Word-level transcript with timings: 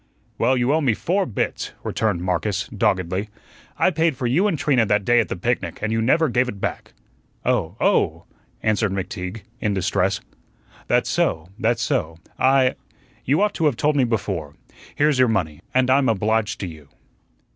"Well, 0.39 0.57
you 0.57 0.73
owe 0.73 0.81
me 0.81 0.95
four 0.95 1.27
bits," 1.27 1.73
returned 1.83 2.23
Marcus, 2.23 2.67
doggedly. 2.69 3.29
"I 3.77 3.91
paid 3.91 4.17
for 4.17 4.25
you 4.25 4.47
and 4.47 4.57
Trina 4.57 4.83
that 4.87 5.05
day 5.05 5.19
at 5.19 5.29
the 5.29 5.35
picnic, 5.35 5.77
and 5.83 5.93
you 5.93 6.01
never 6.01 6.27
gave 6.27 6.49
it 6.49 6.59
back." 6.59 6.93
"Oh 7.45 7.77
oh!" 7.79 8.23
answered 8.63 8.91
McTeague, 8.91 9.41
in 9.59 9.75
distress. 9.75 10.19
"That's 10.87 11.07
so, 11.07 11.49
that's 11.59 11.83
so. 11.83 12.17
I 12.39 12.73
you 13.25 13.41
ought 13.43 13.53
to 13.53 13.65
have 13.65 13.77
told 13.77 13.95
me 13.95 14.03
before. 14.05 14.55
Here's 14.95 15.19
your 15.19 15.27
money, 15.27 15.61
and 15.71 15.87
I'm 15.91 16.09
obliged 16.09 16.59
to 16.61 16.67
you." 16.67 16.89